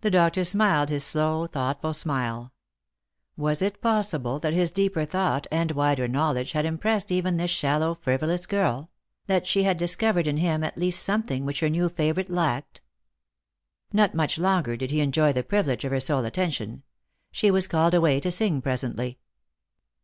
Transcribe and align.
The 0.00 0.10
doctor 0.10 0.44
smiled 0.44 0.88
his 0.88 1.04
slow 1.04 1.46
thoughtful 1.46 1.94
smile. 1.94 2.52
"Was 3.36 3.62
it 3.62 3.80
possible 3.80 4.40
that 4.40 4.52
his 4.52 4.72
deeper 4.72 5.04
thought 5.04 5.46
and 5.52 5.70
wider 5.70 6.08
knowledge 6.08 6.50
had 6.50 6.64
impressed 6.66 7.12
even 7.12 7.36
this 7.36 7.52
shallow 7.52 7.94
frivolous 7.94 8.44
girl; 8.44 8.90
that 9.28 9.46
she 9.46 9.62
had 9.62 9.78
discovered 9.78 10.26
in 10.26 10.38
him 10.38 10.64
at 10.64 10.76
least 10.76 11.00
something 11.04 11.44
which 11.46 11.60
her 11.60 11.70
new 11.70 11.88
favourite 11.88 12.28
lacked? 12.28 12.80
Not 13.92 14.14
much 14.16 14.36
longer 14.36 14.76
did 14.76 14.90
he 14.90 14.98
enjoy 14.98 15.32
the 15.32 15.44
privilege 15.44 15.84
of 15.84 15.92
her 15.92 16.00
sole 16.00 16.24
atten 16.26 16.50
tion. 16.50 16.82
She 17.30 17.52
was 17.52 17.68
called 17.68 17.94
away 17.94 18.18
to 18.18 18.32
sing 18.32 18.60
presently. 18.60 19.20